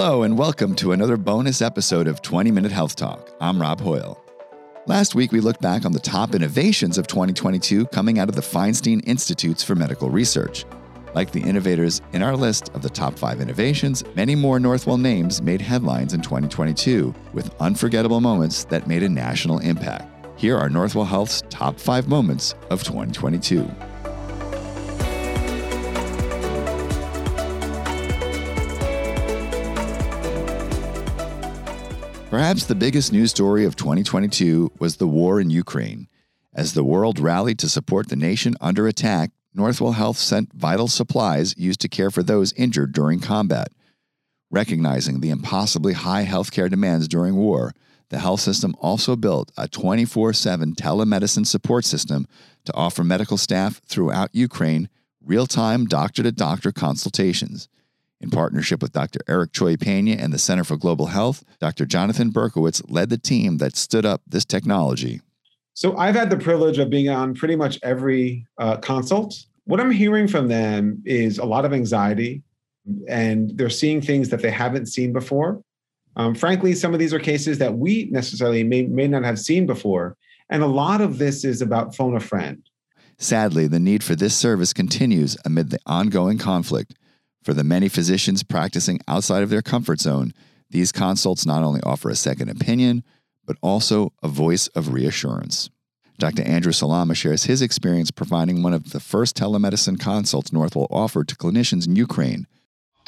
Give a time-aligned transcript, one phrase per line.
[0.00, 3.32] Hello, and welcome to another bonus episode of 20 Minute Health Talk.
[3.40, 4.22] I'm Rob Hoyle.
[4.86, 8.40] Last week, we looked back on the top innovations of 2022 coming out of the
[8.40, 10.64] Feinstein Institutes for Medical Research.
[11.16, 15.42] Like the innovators in our list of the top five innovations, many more Northwell names
[15.42, 20.38] made headlines in 2022 with unforgettable moments that made a national impact.
[20.38, 23.68] Here are Northwell Health's top five moments of 2022.
[32.38, 36.06] Perhaps the biggest news story of 2022 was the war in Ukraine.
[36.54, 41.52] As the world rallied to support the nation under attack, Northwell Health sent vital supplies
[41.58, 43.72] used to care for those injured during combat.
[44.52, 47.72] Recognizing the impossibly high healthcare demands during war,
[48.08, 52.28] the health system also built a 24 7 telemedicine support system
[52.66, 54.88] to offer medical staff throughout Ukraine
[55.24, 57.68] real time doctor to doctor consultations.
[58.20, 59.20] In partnership with Dr.
[59.28, 61.86] Eric Cioe-Peña and the Center for Global Health, Dr.
[61.86, 65.20] Jonathan Berkowitz led the team that stood up this technology.
[65.74, 69.36] So I've had the privilege of being on pretty much every uh, consult.
[69.64, 72.42] What I'm hearing from them is a lot of anxiety,
[73.06, 75.62] and they're seeing things that they haven't seen before.
[76.16, 79.66] Um, frankly, some of these are cases that we necessarily may, may not have seen
[79.66, 80.16] before.
[80.50, 82.68] And a lot of this is about phone a friend.
[83.18, 86.94] Sadly, the need for this service continues amid the ongoing conflict.
[87.48, 90.34] For the many physicians practicing outside of their comfort zone,
[90.68, 93.02] these consults not only offer a second opinion,
[93.46, 95.70] but also a voice of reassurance.
[96.18, 96.42] Dr.
[96.42, 101.36] Andrew Salama shares his experience providing one of the first telemedicine consults Northwell offered to
[101.36, 102.46] clinicians in Ukraine.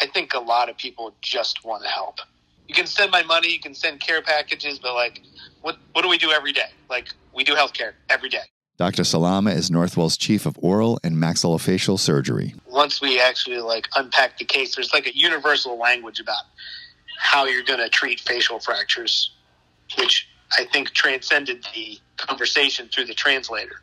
[0.00, 2.20] I think a lot of people just want to help.
[2.66, 5.20] You can send my money, you can send care packages, but like,
[5.60, 6.70] what, what do we do every day?
[6.88, 8.44] Like, we do healthcare every day.
[8.80, 9.04] Dr.
[9.04, 12.54] Salama is Northwell's chief of oral and maxillofacial surgery.
[12.66, 16.44] Once we actually like unpack the case, there's like a universal language about
[17.18, 19.32] how you're going to treat facial fractures,
[19.98, 20.26] which
[20.58, 23.82] I think transcended the conversation through the translator.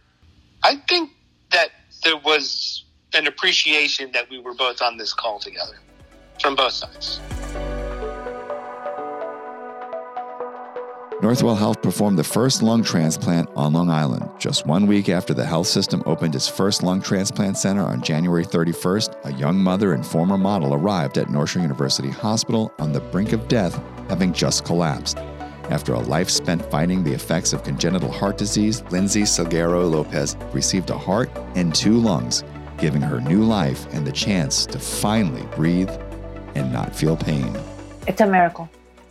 [0.63, 1.11] I think
[1.51, 1.69] that
[2.03, 5.77] there was an appreciation that we were both on this call together
[6.41, 7.19] from both sides.
[11.21, 14.29] Northwell Health performed the first lung transplant on Long Island.
[14.37, 18.45] Just one week after the health system opened its first lung transplant center on January
[18.45, 22.99] 31st, a young mother and former model arrived at North Shore University Hospital on the
[22.99, 25.17] brink of death, having just collapsed.
[25.71, 30.91] After a life spent fighting the effects of congenital heart disease, Lindsay Salguero Lopez received
[30.91, 32.43] a heart and two lungs,
[32.77, 35.89] giving her new life and the chance to finally breathe
[36.53, 37.57] and not feel pain.
[38.05, 38.69] It's a miracle.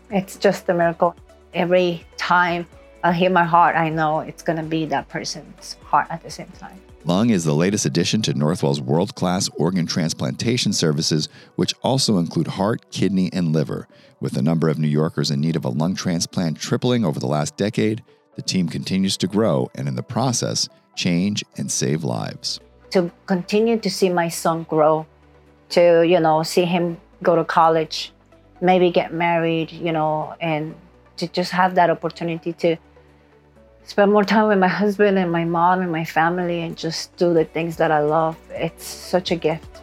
[0.09, 1.17] It's just a miracle
[1.57, 2.67] every time
[3.03, 6.31] I hear my heart, I know it's going to be that person's heart at the
[6.31, 6.81] same time.
[7.05, 12.49] Lung is the latest addition to Northwell's world class organ transplantation services, which also include
[12.49, 13.89] heart, kidney, and liver.
[14.21, 17.27] With the number of New Yorkers in need of a lung transplant tripling over the
[17.27, 18.03] last decade,
[18.35, 22.61] the team continues to grow and, in the process, change and save lives.
[22.91, 25.07] To continue to see my son grow,
[25.71, 28.13] to, you know, see him go to college,
[28.61, 30.75] maybe get married, you know, and
[31.17, 32.77] to just have that opportunity to
[33.85, 37.33] spend more time with my husband and my mom and my family and just do
[37.33, 38.37] the things that I love.
[38.51, 39.81] It's such a gift.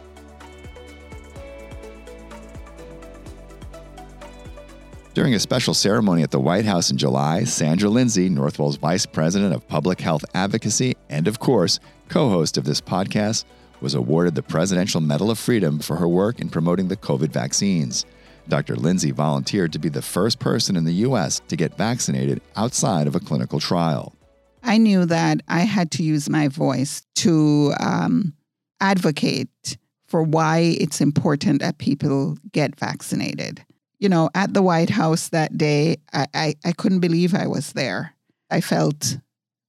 [5.14, 9.54] During a special ceremony at the White House in July, Sandra Lindsay, Northwell's Vice President
[9.54, 11.78] of Public Health Advocacy and, of course,
[12.08, 13.44] co host of this podcast,
[13.80, 18.04] was awarded the Presidential Medal of Freedom for her work in promoting the COVID vaccines.
[18.48, 18.76] Dr.
[18.76, 21.40] Lindsay volunteered to be the first person in the U.S.
[21.48, 24.14] to get vaccinated outside of a clinical trial.
[24.62, 28.34] I knew that I had to use my voice to um,
[28.80, 33.64] advocate for why it's important that people get vaccinated.
[33.98, 37.72] You know, at the White House that day, I, I, I couldn't believe I was
[37.72, 38.14] there.
[38.50, 39.18] I felt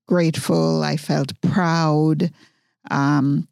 [0.07, 2.31] grateful, I felt proud,
[2.91, 3.47] um,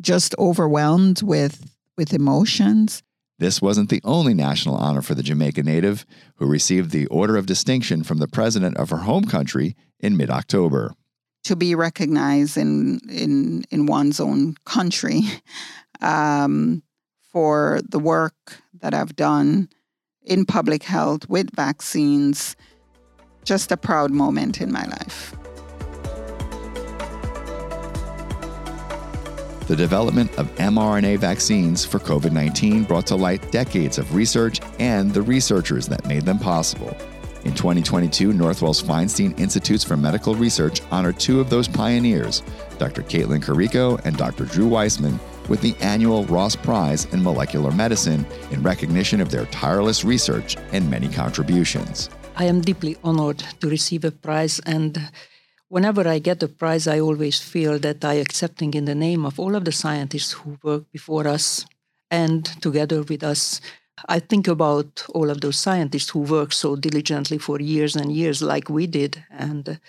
[0.00, 3.02] just overwhelmed with with emotions.
[3.42, 6.06] This wasn't the only national honor for the Jamaica native,
[6.36, 10.30] who received the Order of Distinction from the president of her home country in mid
[10.30, 10.94] October.
[11.46, 15.22] To be recognized in, in, in one's own country
[16.00, 16.84] um,
[17.32, 19.68] for the work that I've done
[20.22, 22.54] in public health with vaccines,
[23.44, 25.34] just a proud moment in my life.
[29.72, 35.10] The development of mRNA vaccines for COVID 19 brought to light decades of research and
[35.10, 36.94] the researchers that made them possible.
[37.46, 42.42] In 2022, Northwell's Feinstein Institutes for Medical Research honored two of those pioneers,
[42.76, 43.00] Dr.
[43.00, 44.44] Katalin Karikó and Dr.
[44.44, 50.04] Drew Weissman, with the annual Ross Prize in Molecular Medicine in recognition of their tireless
[50.04, 52.10] research and many contributions.
[52.36, 54.98] I am deeply honored to receive a prize and
[55.72, 59.40] whenever I get a prize, I always feel that I accepting in the name of
[59.40, 61.64] all of the scientists who worked before us
[62.10, 63.62] and together with us.
[64.06, 68.42] I think about all of those scientists who worked so diligently for years and years,
[68.42, 69.80] like we did, and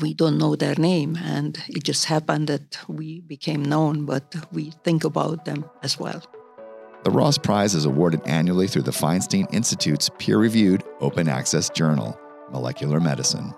[0.00, 1.18] we don't know their name.
[1.20, 6.22] And it just happened that we became known, but we think about them as well.
[7.02, 12.16] The Ross Prize is awarded annually through the Feinstein Institute's peer reviewed open access journal,
[12.52, 13.52] Molecular Medicine.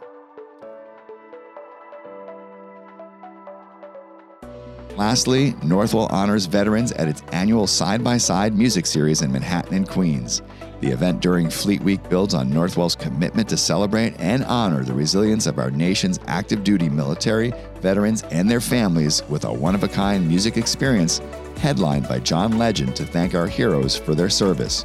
[4.96, 9.88] Lastly, Northwell honors veterans at its annual side by side music series in Manhattan and
[9.88, 10.42] Queens.
[10.80, 15.46] The event during Fleet Week builds on Northwell's commitment to celebrate and honor the resilience
[15.46, 19.88] of our nation's active duty military, veterans, and their families with a one of a
[19.88, 21.20] kind music experience
[21.56, 24.84] headlined by John Legend to thank our heroes for their service.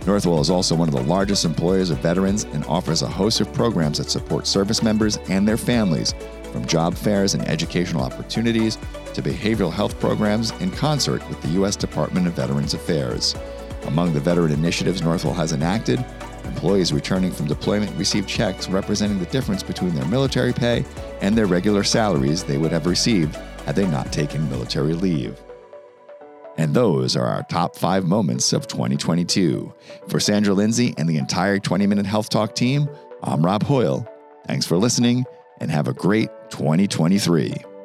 [0.00, 3.52] Northwell is also one of the largest employers of veterans and offers a host of
[3.52, 6.14] programs that support service members and their families,
[6.56, 8.78] from job fairs and educational opportunities
[9.12, 11.76] to behavioral health programs in concert with the U.S.
[11.76, 13.34] Department of Veterans Affairs.
[13.84, 16.02] Among the veteran initiatives Northwell has enacted,
[16.44, 20.82] employees returning from deployment receive checks representing the difference between their military pay
[21.20, 23.34] and their regular salaries they would have received
[23.66, 25.38] had they not taken military leave.
[26.56, 29.74] And those are our top five moments of 2022.
[30.08, 32.88] For Sandra Lindsay and the entire 20 Minute Health Talk team,
[33.22, 34.08] I'm Rob Hoyle.
[34.46, 35.26] Thanks for listening
[35.58, 37.75] and have a great 2023.